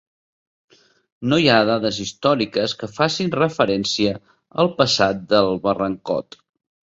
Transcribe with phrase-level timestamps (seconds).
[1.33, 4.15] No hi ha dades històriques que facin referència
[4.65, 6.41] al passat del Barrancot.